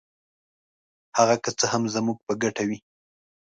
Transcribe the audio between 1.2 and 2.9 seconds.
که څه هم زموږ په ګټه وي.